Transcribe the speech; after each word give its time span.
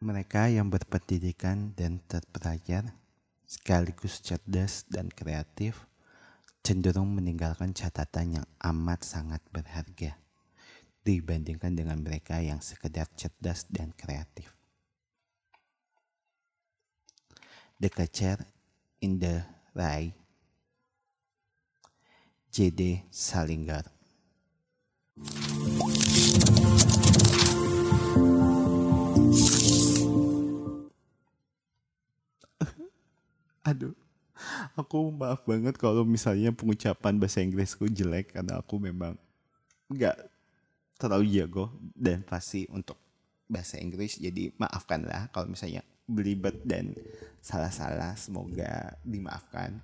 Mereka 0.00 0.48
yang 0.48 0.72
berpendidikan 0.72 1.76
dan 1.76 2.00
terpelajar, 2.08 2.88
sekaligus 3.44 4.24
cerdas 4.24 4.88
dan 4.88 5.12
kreatif, 5.12 5.84
cenderung 6.64 7.12
meninggalkan 7.12 7.76
catatan 7.76 8.40
yang 8.40 8.46
amat 8.64 9.04
sangat 9.04 9.44
berharga 9.52 10.16
dibandingkan 11.04 11.76
dengan 11.76 12.00
mereka 12.00 12.40
yang 12.40 12.64
sekedar 12.64 13.12
cerdas 13.12 13.68
dan 13.68 13.92
kreatif. 13.92 14.48
The 17.76 17.92
Catcher 17.92 18.40
in 19.04 19.20
the 19.20 19.44
Rye 19.76 20.16
J.D. 22.48 23.04
Salinger 23.12 23.84
Aduh, 33.70 33.94
aku 34.74 35.14
maaf 35.14 35.46
banget 35.46 35.78
kalau 35.78 36.02
misalnya 36.02 36.50
pengucapan 36.50 37.22
bahasa 37.22 37.38
Inggrisku 37.38 37.86
jelek 37.86 38.34
karena 38.34 38.58
aku 38.58 38.82
memang 38.82 39.14
nggak 39.86 40.16
terlalu 40.98 41.30
jago 41.38 41.70
dan 41.94 42.26
pasti 42.26 42.66
untuk 42.74 42.98
bahasa 43.46 43.78
Inggris. 43.78 44.18
Jadi 44.18 44.50
maafkanlah 44.58 45.30
kalau 45.30 45.54
misalnya 45.54 45.86
belibet 46.10 46.58
dan 46.66 46.90
salah-salah. 47.38 48.18
Semoga 48.18 48.98
dimaafkan. 49.06 49.78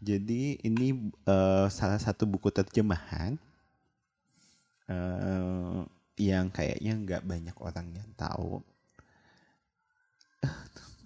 Jadi 0.00 0.56
ini 0.64 1.12
uh, 1.28 1.68
salah 1.68 2.00
satu 2.00 2.24
buku 2.24 2.48
terjemahan 2.48 3.36
uh, 4.88 5.84
yang 6.16 6.48
kayaknya 6.48 6.96
nggak 6.96 7.22
banyak 7.26 7.56
orang 7.60 7.86
yang 7.92 8.08
tahu 8.16 8.64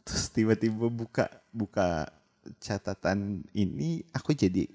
terus 0.04 0.28
tiba-tiba 0.28 0.92
buka 0.92 1.26
buka 1.48 2.12
catatan 2.60 3.40
ini 3.56 4.04
aku 4.12 4.36
jadi 4.36 4.68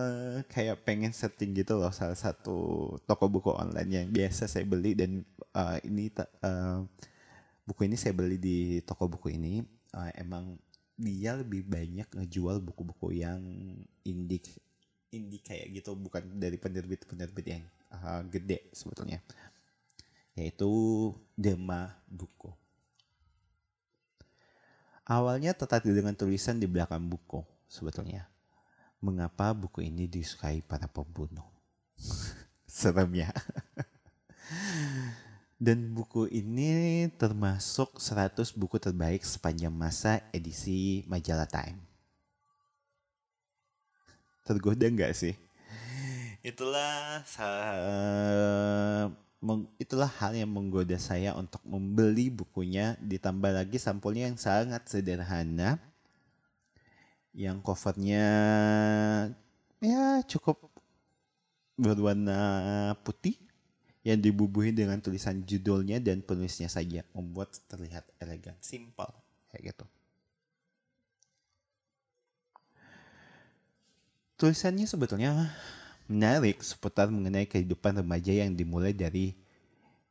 uh, 0.00 0.42
kayak 0.50 0.82
pengen 0.82 1.14
setting 1.14 1.54
gitu 1.54 1.78
loh 1.78 1.94
salah 1.94 2.18
satu 2.18 2.90
toko 3.06 3.30
buku 3.30 3.50
online 3.54 3.90
yang 3.90 4.08
biasa 4.10 4.50
saya 4.50 4.66
beli 4.66 4.98
dan 4.98 5.22
uh, 5.54 5.78
ini 5.86 6.10
uh, 6.18 6.82
buku 7.66 7.86
ini 7.86 7.96
saya 7.98 8.12
beli 8.14 8.36
di 8.38 8.82
toko 8.82 9.06
buku 9.06 9.34
ini. 9.34 9.62
Uh, 9.94 10.12
emang 10.18 10.58
dia 10.96 11.36
lebih 11.38 11.64
banyak 11.64 12.08
ngejual 12.12 12.60
buku-buku 12.60 13.20
yang 13.20 13.40
indie 14.04 14.40
indie 15.12 15.40
kayak 15.40 15.72
gitu 15.72 15.96
bukan 15.96 16.24
dari 16.36 16.58
penerbit-penerbit 16.60 17.46
yang 17.46 17.64
uh, 17.94 18.20
gede 18.26 18.66
sebetulnya. 18.74 19.22
Yaitu 20.36 20.68
Dema 21.32 21.96
Buku 22.04 22.65
Awalnya 25.06 25.54
tertarik 25.54 25.86
dengan 25.86 26.18
tulisan 26.18 26.58
di 26.58 26.66
belakang 26.66 27.06
buku 27.06 27.46
sebetulnya. 27.70 28.26
Mengapa 28.98 29.54
buku 29.54 29.86
ini 29.86 30.10
disukai 30.10 30.66
para 30.66 30.90
pembunuh? 30.90 31.46
Serem 32.66 33.14
ya. 33.14 33.30
Dan 35.62 35.94
buku 35.94 36.26
ini 36.26 37.06
termasuk 37.14 38.02
100 38.02 38.50
buku 38.58 38.82
terbaik 38.82 39.22
sepanjang 39.22 39.70
masa 39.70 40.26
edisi 40.34 41.06
majalah 41.06 41.46
Time. 41.46 41.78
Tergoda 44.42 44.90
nggak 44.90 45.14
sih? 45.14 45.38
Itulah 46.42 47.22
itulah 49.78 50.10
hal 50.20 50.34
yang 50.34 50.50
menggoda 50.50 50.98
saya 50.98 51.34
untuk 51.34 51.62
membeli 51.62 52.32
bukunya. 52.32 52.98
Ditambah 52.98 53.52
lagi 53.54 53.78
sampulnya 53.78 54.26
yang 54.26 54.38
sangat 54.38 54.86
sederhana. 54.90 55.78
Yang 57.36 57.60
covernya 57.62 58.26
ya 59.84 60.24
cukup 60.24 60.72
berwarna 61.76 62.96
putih 63.04 63.36
yang 64.06 64.22
dibubuhi 64.22 64.72
dengan 64.72 65.02
tulisan 65.02 65.44
judulnya 65.44 66.00
dan 66.00 66.24
penulisnya 66.24 66.70
saja 66.70 67.04
membuat 67.12 67.52
terlihat 67.68 68.06
elegan 68.22 68.56
simple 68.62 69.10
kayak 69.52 69.74
gitu. 69.74 69.84
Tulisannya 74.36 74.84
sebetulnya 74.84 75.50
menarik 76.06 76.62
seputar 76.62 77.10
mengenai 77.10 77.50
kehidupan 77.50 77.98
remaja 77.98 78.30
yang 78.30 78.54
dimulai 78.54 78.94
dari 78.94 79.34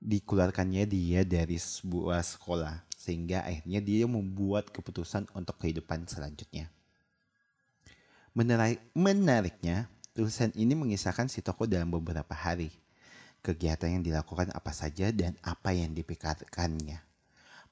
dikeluarkannya 0.04 0.84
dia 0.86 1.24
dari 1.24 1.56
sebuah 1.56 2.20
sekolah 2.20 2.84
sehingga 2.94 3.48
akhirnya 3.48 3.80
dia 3.80 4.04
membuat 4.06 4.70
keputusan 4.76 5.32
untuk 5.32 5.56
kehidupan 5.64 6.04
selanjutnya. 6.06 6.68
Menarik, 8.36 8.84
menariknya, 8.92 9.88
tulisan 10.12 10.52
ini 10.60 10.76
mengisahkan 10.76 11.32
si 11.32 11.40
toko 11.40 11.64
dalam 11.64 11.88
beberapa 11.88 12.36
hari. 12.36 12.68
Kegiatan 13.40 14.02
yang 14.02 14.04
dilakukan 14.04 14.52
apa 14.52 14.74
saja 14.76 15.14
dan 15.16 15.38
apa 15.46 15.72
yang 15.72 15.96
dipikirkannya. 15.96 17.00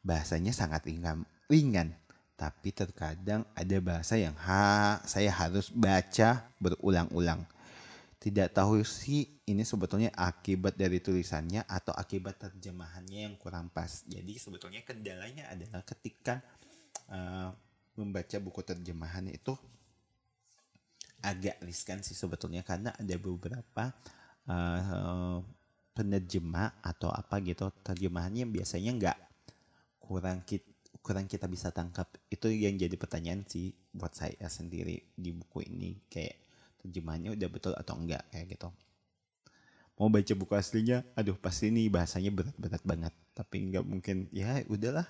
Bahasanya 0.06 0.54
sangat 0.56 0.86
ringan, 0.88 1.28
ringan 1.50 1.98
tapi 2.38 2.74
terkadang 2.74 3.46
ada 3.54 3.78
bahasa 3.82 4.18
yang 4.18 4.34
ha, 4.38 5.02
saya 5.06 5.34
harus 5.34 5.70
baca 5.74 6.46
berulang-ulang 6.62 7.46
tidak 8.24 8.56
tahu 8.56 8.80
sih 8.88 9.44
ini 9.52 9.68
sebetulnya 9.68 10.08
akibat 10.16 10.80
dari 10.80 11.04
tulisannya 11.04 11.68
atau 11.68 11.92
akibat 11.92 12.40
terjemahannya 12.40 13.28
yang 13.28 13.36
kurang 13.36 13.68
pas. 13.68 14.08
Jadi 14.08 14.40
sebetulnya 14.40 14.80
kendalanya 14.88 15.52
adalah 15.52 15.84
ketika 15.84 16.40
uh, 17.12 17.52
membaca 18.00 18.40
buku 18.40 18.64
terjemahan 18.64 19.28
itu 19.28 19.52
agak 21.20 21.60
riskan 21.68 22.00
sih 22.00 22.16
sebetulnya 22.16 22.64
karena 22.64 22.96
ada 22.96 23.16
beberapa 23.20 23.92
uh, 24.48 25.44
penerjemah 25.92 26.80
atau 26.80 27.12
apa 27.12 27.44
gitu. 27.44 27.76
Terjemahannya 27.84 28.48
biasanya 28.48 28.92
nggak 29.04 29.18
kurang 30.00 30.48
kita 30.48 30.72
kurang 31.04 31.28
kita 31.28 31.52
bisa 31.52 31.76
tangkap. 31.76 32.08
Itu 32.32 32.48
yang 32.48 32.80
jadi 32.80 32.96
pertanyaan 32.96 33.44
sih 33.44 33.76
buat 33.92 34.16
saya 34.16 34.48
sendiri 34.48 35.12
di 35.12 35.36
buku 35.36 35.68
ini. 35.68 36.00
Kayak 36.08 36.43
terjemahannya 36.84 37.40
udah 37.40 37.50
betul 37.50 37.74
atau 37.80 37.96
enggak 37.96 38.28
kayak 38.30 38.60
gitu. 38.60 38.70
Mau 39.96 40.12
baca 40.12 40.34
buku 40.36 40.54
aslinya 40.54 41.08
aduh 41.16 41.40
pasti 41.40 41.72
ini 41.72 41.88
bahasanya 41.88 42.30
berat-berat 42.36 42.84
banget. 42.84 43.14
Tapi 43.32 43.72
nggak 43.72 43.86
mungkin 43.88 44.28
ya 44.36 44.62
udahlah 44.68 45.08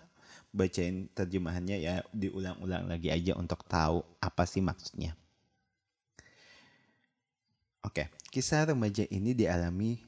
bacain 0.54 1.10
terjemahannya 1.18 1.82
ya 1.82 2.06
diulang-ulang 2.14 2.86
lagi 2.86 3.10
aja 3.10 3.34
untuk 3.34 3.66
tahu 3.66 4.06
apa 4.22 4.44
sih 4.46 4.62
maksudnya. 4.62 5.18
Oke 7.84 8.08
kisah 8.30 8.70
remaja 8.70 9.04
ini 9.10 9.34
dialami 9.34 10.02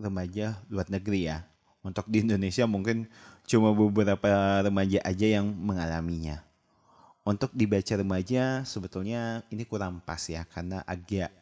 remaja 0.00 0.56
luar 0.72 0.88
negeri 0.88 1.28
ya. 1.28 1.44
Untuk 1.86 2.10
di 2.10 2.26
Indonesia 2.26 2.66
mungkin 2.66 3.06
cuma 3.46 3.70
beberapa 3.70 4.58
remaja 4.64 4.98
aja 5.06 5.38
yang 5.38 5.46
mengalaminya 5.54 6.42
untuk 7.26 7.50
dibaca 7.50 7.98
remaja 7.98 8.62
sebetulnya 8.62 9.42
ini 9.50 9.66
kurang 9.66 9.98
pas 9.98 10.22
ya 10.30 10.46
karena 10.46 10.86
agak 10.86 11.34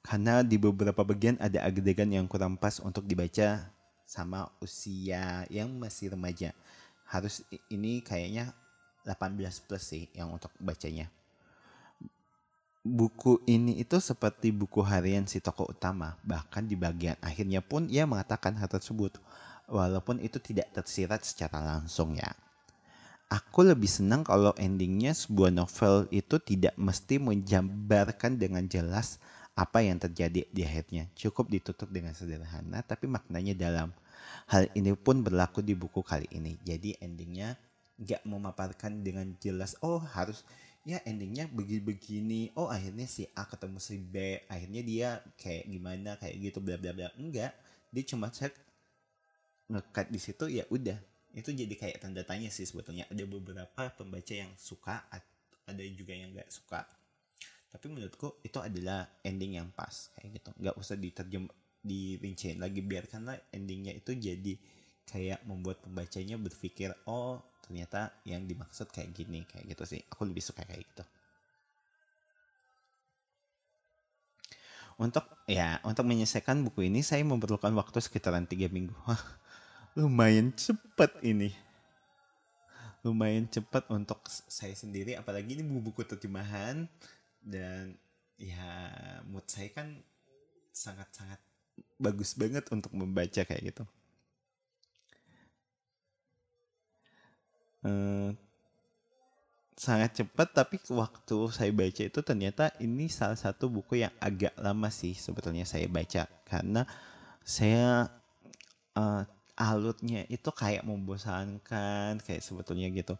karena 0.00 0.40
di 0.40 0.56
beberapa 0.56 1.04
bagian 1.04 1.36
ada 1.38 1.62
adegan 1.62 2.08
yang 2.08 2.24
kurang 2.26 2.56
pas 2.56 2.80
untuk 2.80 3.04
dibaca 3.06 3.68
sama 4.08 4.50
usia 4.58 5.46
yang 5.46 5.70
masih 5.78 6.10
remaja. 6.16 6.50
Harus 7.06 7.46
ini 7.70 8.02
kayaknya 8.02 8.50
18 9.06 9.38
plus 9.68 9.84
sih 9.86 10.10
yang 10.16 10.34
untuk 10.34 10.50
bacanya. 10.58 11.06
Buku 12.82 13.46
ini 13.46 13.78
itu 13.78 14.02
seperti 14.02 14.50
buku 14.50 14.82
harian 14.82 15.22
si 15.30 15.38
tokoh 15.38 15.70
utama, 15.70 16.18
bahkan 16.26 16.66
di 16.66 16.74
bagian 16.74 17.14
akhirnya 17.22 17.62
pun 17.62 17.86
ia 17.86 18.02
mengatakan 18.10 18.58
hal 18.58 18.66
tersebut, 18.66 19.22
walaupun 19.70 20.18
itu 20.18 20.42
tidak 20.42 20.74
tersirat 20.74 21.22
secara 21.22 21.62
langsung 21.62 22.18
ya 22.18 22.34
aku 23.32 23.64
lebih 23.64 23.88
senang 23.88 24.20
kalau 24.20 24.52
endingnya 24.60 25.16
sebuah 25.16 25.48
novel 25.48 26.04
itu 26.12 26.36
tidak 26.36 26.76
mesti 26.76 27.16
menjambarkan 27.16 28.36
dengan 28.36 28.68
jelas 28.68 29.16
apa 29.56 29.80
yang 29.80 29.96
terjadi 29.96 30.44
di 30.52 30.60
akhirnya. 30.60 31.08
Cukup 31.16 31.48
ditutup 31.48 31.88
dengan 31.88 32.12
sederhana 32.12 32.84
tapi 32.84 33.08
maknanya 33.08 33.56
dalam. 33.56 33.88
Hal 34.52 34.68
ini 34.76 34.92
pun 34.92 35.24
berlaku 35.24 35.64
di 35.64 35.72
buku 35.72 36.04
kali 36.04 36.28
ini. 36.28 36.60
Jadi 36.60 37.00
endingnya 37.00 37.56
nggak 37.96 38.28
memaparkan 38.28 39.00
dengan 39.00 39.32
jelas, 39.40 39.78
oh 39.80 40.02
harus 40.12 40.44
ya 40.84 41.00
endingnya 41.08 41.48
begini-begini. 41.48 42.52
Oh 42.52 42.68
akhirnya 42.68 43.08
si 43.08 43.24
A 43.32 43.48
ketemu 43.48 43.78
si 43.80 43.96
B, 43.96 44.44
akhirnya 44.44 44.82
dia 44.84 45.08
kayak 45.40 45.64
gimana 45.72 46.20
kayak 46.20 46.36
gitu 46.36 46.58
bla 46.60 46.76
bla 46.76 46.92
bla. 46.92 47.08
Enggak, 47.16 47.56
dia 47.88 48.04
cuma 48.04 48.28
cek 48.28 48.52
ngekat 49.72 50.12
di 50.12 50.20
situ 50.20 50.44
ya 50.52 50.68
udah 50.68 51.00
itu 51.32 51.50
jadi 51.52 51.74
kayak 51.74 51.98
tanda 52.04 52.22
tanya 52.24 52.48
sih 52.52 52.68
sebetulnya. 52.68 53.08
Ada 53.08 53.24
beberapa 53.24 53.82
pembaca 53.96 54.34
yang 54.34 54.52
suka 54.56 55.04
ada 55.66 55.82
juga 55.96 56.12
yang 56.12 56.30
nggak 56.36 56.50
suka. 56.52 56.84
Tapi 57.72 57.86
menurutku 57.88 58.36
itu 58.44 58.58
adalah 58.60 59.08
ending 59.24 59.56
yang 59.56 59.68
pas 59.72 60.12
kayak 60.18 60.40
gitu. 60.40 60.50
Nggak 60.60 60.76
usah 60.76 60.96
diterjem 61.00 61.44
dirinciin 61.82 62.62
lagi 62.62 62.78
biarkanlah 62.78 63.34
endingnya 63.50 63.90
itu 63.96 64.14
jadi 64.14 64.54
kayak 65.08 65.42
membuat 65.50 65.82
pembacanya 65.82 66.38
berpikir 66.38 66.94
oh 67.10 67.42
ternyata 67.66 68.14
yang 68.22 68.46
dimaksud 68.46 68.86
kayak 68.92 69.10
gini 69.16 69.42
kayak 69.48 69.72
gitu 69.72 69.84
sih. 69.88 70.00
Aku 70.12 70.28
lebih 70.28 70.44
suka 70.44 70.62
kayak 70.68 70.84
gitu. 70.84 71.04
Untuk 75.00 75.24
ya 75.48 75.80
untuk 75.82 76.04
menyelesaikan 76.04 76.60
buku 76.68 76.92
ini 76.92 77.00
saya 77.00 77.24
memerlukan 77.24 77.72
waktu 77.72 77.98
sekitaran 77.98 78.44
tiga 78.44 78.68
minggu 78.68 78.94
lumayan 79.92 80.52
cepat 80.56 81.20
ini. 81.20 81.52
Lumayan 83.02 83.50
cepat 83.50 83.90
untuk 83.90 84.22
saya 84.28 84.72
sendiri 84.72 85.18
apalagi 85.18 85.58
ini 85.58 85.64
buku-buku 85.66 86.06
terjemahan. 86.06 86.86
Dan 87.42 87.98
ya 88.38 88.94
mood 89.26 89.44
saya 89.50 89.68
kan 89.74 89.98
sangat-sangat 90.70 91.40
bagus 91.98 92.38
banget 92.38 92.64
untuk 92.70 92.94
membaca 92.94 93.42
kayak 93.42 93.74
gitu. 93.74 93.84
Uh, 97.82 98.30
sangat 99.74 100.14
cepat 100.14 100.54
tapi 100.54 100.78
waktu 100.94 101.38
saya 101.50 101.74
baca 101.74 102.02
itu 102.06 102.20
ternyata 102.22 102.70
ini 102.78 103.10
salah 103.10 103.34
satu 103.34 103.66
buku 103.66 104.06
yang 104.06 104.14
agak 104.22 104.54
lama 104.54 104.86
sih 104.94 105.18
sebetulnya 105.18 105.66
saya 105.66 105.90
baca. 105.90 106.30
Karena 106.46 106.86
saya 107.42 108.06
uh, 108.94 109.26
alutnya 109.56 110.24
itu 110.32 110.48
kayak 110.48 110.84
membosankan 110.84 112.20
kayak 112.24 112.42
sebetulnya 112.42 112.88
gitu. 112.88 113.14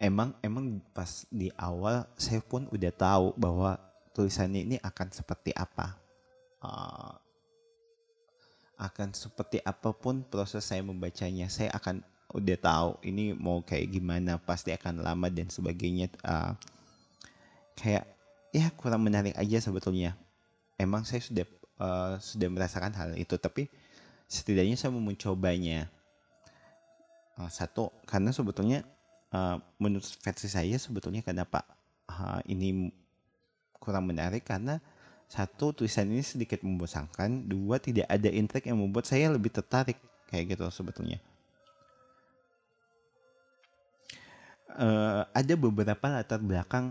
Emang 0.00 0.34
emang 0.42 0.80
pas 0.92 1.28
di 1.30 1.48
awal 1.54 2.04
saya 2.18 2.40
pun 2.42 2.66
udah 2.72 2.92
tahu 2.92 3.26
bahwa 3.38 3.78
tulisannya 4.16 4.64
ini 4.64 4.76
akan 4.80 5.08
seperti 5.12 5.52
apa. 5.54 5.96
Uh, 6.64 7.12
akan 8.74 9.14
seperti 9.14 9.62
apa 9.62 9.94
pun 9.94 10.26
proses 10.26 10.66
saya 10.66 10.82
membacanya 10.82 11.46
saya 11.46 11.70
akan 11.78 12.02
udah 12.34 12.58
tahu 12.58 12.90
ini 13.06 13.30
mau 13.30 13.62
kayak 13.62 13.94
gimana 13.94 14.42
pasti 14.42 14.74
akan 14.74 15.04
lama 15.04 15.30
dan 15.30 15.46
sebagainya. 15.46 16.10
Uh, 16.26 16.56
kayak 17.78 18.08
ya 18.50 18.70
kurang 18.74 19.06
menarik 19.06 19.36
aja 19.38 19.62
sebetulnya. 19.62 20.18
Emang 20.74 21.06
saya 21.06 21.22
sudah 21.22 21.46
uh, 21.78 22.18
sudah 22.18 22.48
merasakan 22.50 22.92
hal 22.98 23.14
itu 23.14 23.38
tapi 23.38 23.70
setidaknya 24.28 24.76
saya 24.78 24.92
mau 24.94 25.02
mencobanya. 25.04 25.88
Uh, 27.34 27.50
satu 27.50 27.90
karena 28.06 28.30
sebetulnya 28.30 28.86
uh, 29.34 29.58
menurut 29.82 30.06
versi 30.22 30.46
saya 30.46 30.78
sebetulnya 30.78 31.18
kenapa 31.18 31.66
uh, 32.06 32.38
ini 32.46 32.94
kurang 33.82 34.06
menarik 34.06 34.46
karena 34.46 34.78
satu 35.26 35.74
tulisan 35.74 36.08
ini 36.08 36.22
sedikit 36.22 36.62
membosankan. 36.62 37.50
Dua 37.50 37.82
tidak 37.82 38.06
ada 38.06 38.30
intrik 38.30 38.70
yang 38.70 38.78
membuat 38.78 39.10
saya 39.10 39.32
lebih 39.34 39.50
tertarik 39.50 39.98
kayak 40.30 40.54
gitu 40.54 40.64
sebetulnya. 40.70 41.18
Uh, 44.74 45.22
ada 45.30 45.54
beberapa 45.54 46.06
latar 46.10 46.42
belakang 46.42 46.90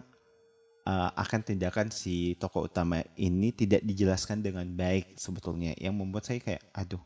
uh, 0.88 1.12
akan 1.19 1.39
tindakan 1.44 1.91
si 1.91 2.36
tokoh 2.39 2.71
utama 2.71 3.03
ini 3.19 3.51
tidak 3.51 3.83
dijelaskan 3.83 4.39
dengan 4.44 4.68
baik 4.71 5.15
sebetulnya. 5.15 5.75
Yang 5.79 5.95
membuat 5.95 6.24
saya 6.27 6.39
kayak 6.39 6.63
aduh 6.75 7.03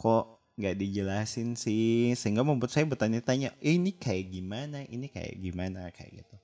kok 0.00 0.40
nggak 0.56 0.76
dijelasin 0.80 1.52
sih 1.56 2.16
sehingga 2.16 2.40
membuat 2.40 2.72
saya 2.72 2.88
bertanya-tanya 2.88 3.52
eh, 3.60 3.76
ini 3.76 3.92
kayak 3.92 4.32
gimana? 4.32 4.80
Ini 4.88 5.06
kayak 5.12 5.36
gimana? 5.36 5.92
Kayak 5.92 6.24
gitu. 6.24 6.36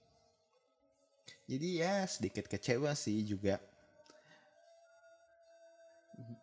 Jadi 1.56 1.68
ya 1.80 2.04
sedikit 2.04 2.44
kecewa 2.44 2.92
sih 2.92 3.24
juga. 3.24 3.56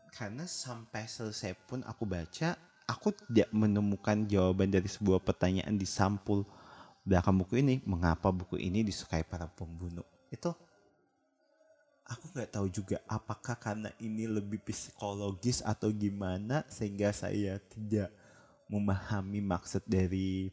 Karena 0.09 0.49
sampai 0.49 1.05
selesai 1.05 1.53
pun 1.69 1.85
aku 1.85 2.05
baca 2.05 2.57
aku 2.87 3.15
tidak 3.15 3.49
menemukan 3.55 4.27
jawaban 4.27 4.69
dari 4.69 4.85
sebuah 4.85 5.23
pertanyaan 5.23 5.75
di 5.77 5.87
sampul 5.87 6.43
belakang 7.03 7.35
buku 7.35 7.59
ini 7.59 7.83
mengapa 7.83 8.31
buku 8.31 8.59
ini 8.59 8.83
disukai 8.83 9.23
para 9.23 9.47
pembunuh? 9.47 10.05
Itu 10.31 10.55
aku 12.03 12.35
nggak 12.35 12.51
tahu 12.51 12.67
juga 12.67 12.99
apakah 13.07 13.55
karena 13.55 13.89
ini 13.99 14.27
lebih 14.27 14.59
psikologis 14.63 15.63
atau 15.63 15.89
gimana 15.89 16.67
sehingga 16.67 17.15
saya 17.15 17.59
tidak 17.71 18.11
memahami 18.67 19.39
maksud 19.39 19.83
dari 19.87 20.51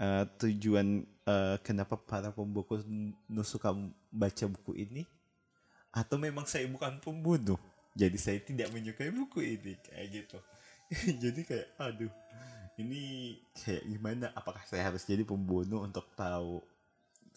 uh, 0.00 0.24
tujuan 0.40 1.04
uh, 1.28 1.56
kenapa 1.60 1.96
para 1.96 2.32
pembuku 2.32 2.80
suka 3.44 3.74
baca 4.08 4.44
buku 4.48 4.72
ini. 4.76 5.02
Atau 5.88 6.20
memang 6.20 6.44
saya 6.44 6.68
bukan 6.68 7.00
pembunuh 7.00 7.58
jadi 7.98 8.14
saya 8.14 8.38
tidak 8.38 8.70
menyukai 8.70 9.10
buku 9.10 9.42
ini 9.42 9.74
kayak 9.82 10.06
gitu. 10.14 10.38
Jadi 11.26 11.40
kayak 11.42 11.68
aduh 11.82 12.12
ini 12.78 13.34
kayak 13.58 13.82
gimana? 13.90 14.30
Apakah 14.38 14.62
saya 14.70 14.86
harus 14.86 15.02
jadi 15.02 15.26
pembunuh 15.26 15.82
untuk 15.82 16.06
tahu 16.14 16.62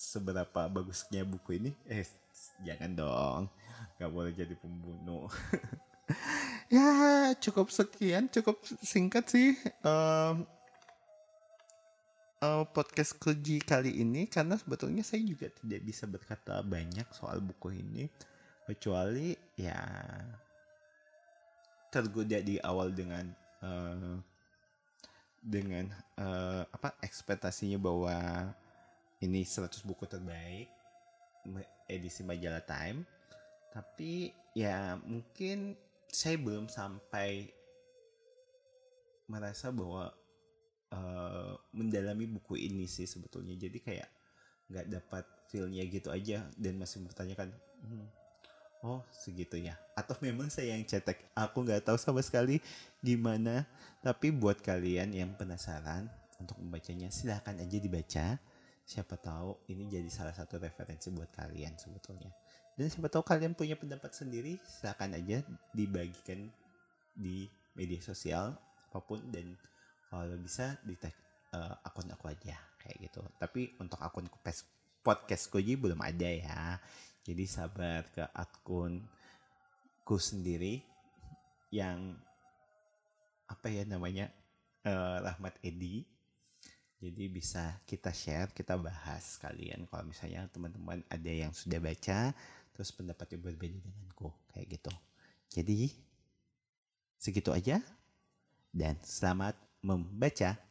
seberapa 0.01 0.65
bagusnya 0.65 1.21
buku 1.21 1.61
ini? 1.61 1.71
Eh 1.85 2.09
jangan 2.65 2.91
dong. 2.97 3.41
Nggak 4.01 4.11
boleh 4.11 4.31
jadi 4.33 4.55
pembunuh. 4.57 5.29
Ya 6.71 7.31
cukup 7.39 7.67
sekian 7.67 8.31
cukup 8.31 8.59
singkat 8.83 9.27
sih 9.27 9.55
um, 9.83 10.47
uh, 12.39 12.63
podcast 12.67 13.15
keji 13.15 13.59
kali 13.63 13.99
ini. 13.99 14.27
Karena 14.27 14.55
sebetulnya 14.55 15.03
saya 15.03 15.19
juga 15.23 15.51
tidak 15.51 15.81
bisa 15.83 16.07
berkata 16.07 16.63
banyak 16.63 17.07
soal 17.11 17.43
buku 17.43 17.75
ini. 17.75 18.07
Kecuali 18.67 19.35
ya 19.59 19.83
tergoda 21.91 22.39
di 22.39 22.55
awal 22.59 22.95
dengan 22.95 23.27
uh, 23.63 24.15
dengan 25.43 25.91
uh, 26.19 26.63
apa 26.71 26.95
ekspektasinya 27.03 27.79
bahwa 27.79 28.15
ini 29.21 29.45
100 29.45 29.85
buku 29.85 30.09
terbaik 30.09 30.69
edisi 31.91 32.25
majalah 32.25 32.63
Time. 32.65 33.05
Tapi 33.71 34.31
ya 34.57 34.99
mungkin 35.03 35.77
saya 36.11 36.35
belum 36.35 36.67
sampai 36.67 37.47
merasa 39.31 39.71
bahwa 39.71 40.11
uh, 40.91 41.55
mendalami 41.71 42.27
buku 42.27 42.59
ini 42.59 42.87
sih 42.89 43.07
sebetulnya. 43.07 43.55
Jadi 43.55 43.79
kayak 43.79 44.09
nggak 44.71 44.87
dapat 44.87 45.25
feelnya 45.51 45.83
gitu 45.87 46.07
aja 46.11 46.47
dan 46.55 46.79
masih 46.79 47.03
bertanyakan 47.03 47.51
hmm, 47.83 48.07
oh 48.87 49.03
segitu 49.11 49.59
ya? 49.59 49.79
Atau 49.95 50.19
memang 50.19 50.51
saya 50.51 50.75
yang 50.75 50.83
cetek 50.83 51.31
aku 51.35 51.63
nggak 51.63 51.87
tahu 51.87 51.95
sama 51.95 52.19
sekali 52.19 52.59
gimana. 52.99 53.63
Tapi 54.03 54.35
buat 54.35 54.59
kalian 54.59 55.15
yang 55.15 55.31
penasaran 55.39 56.11
untuk 56.41 56.57
membacanya 56.59 57.07
silahkan 57.13 57.55
aja 57.61 57.77
dibaca 57.77 58.41
siapa 58.91 59.15
tahu 59.15 59.55
ini 59.71 59.87
jadi 59.87 60.11
salah 60.11 60.35
satu 60.35 60.59
referensi 60.59 61.07
buat 61.15 61.31
kalian 61.31 61.79
sebetulnya. 61.79 62.27
Dan 62.75 62.91
siapa 62.91 63.07
tahu 63.07 63.23
kalian 63.23 63.55
punya 63.55 63.79
pendapat 63.79 64.11
sendiri 64.11 64.59
silahkan 64.67 65.15
aja 65.15 65.39
dibagikan 65.71 66.51
di 67.15 67.47
media 67.71 68.03
sosial 68.03 68.51
apa 68.91 68.99
pun 68.99 69.23
dan 69.31 69.55
kalau 70.11 70.35
bisa 70.35 70.75
di 70.83 70.99
tag 70.99 71.15
uh, 71.55 71.79
akun 71.87 72.11
aku 72.11 72.27
aja 72.27 72.59
kayak 72.83 73.07
gitu. 73.07 73.23
Tapi 73.39 73.79
untuk 73.79 73.95
akun 74.03 74.27
podcast 74.99 75.47
Koji 75.47 75.79
belum 75.79 76.03
ada 76.03 76.27
ya. 76.27 76.75
Jadi 77.23 77.47
sabar 77.47 78.03
ke 78.11 78.27
akunku 78.35 80.17
sendiri 80.19 80.83
yang 81.71 82.19
apa 83.47 83.67
ya 83.71 83.87
namanya 83.87 84.27
uh, 84.83 85.23
Rahmat 85.23 85.55
Edi. 85.63 86.03
Jadi 87.01 87.33
bisa 87.33 87.81
kita 87.89 88.13
share, 88.13 88.53
kita 88.53 88.77
bahas 88.77 89.41
kalian 89.41 89.89
kalau 89.89 90.05
misalnya 90.05 90.45
teman-teman 90.53 91.01
ada 91.09 91.31
yang 91.33 91.49
sudah 91.49 91.81
baca 91.81 92.29
terus 92.77 92.93
pendapatnya 92.93 93.41
berbeda 93.41 93.73
denganku 93.81 94.29
kayak 94.53 94.77
gitu. 94.77 94.93
Jadi 95.49 95.89
segitu 97.17 97.49
aja 97.49 97.81
dan 98.69 99.01
selamat 99.01 99.57
membaca. 99.81 100.61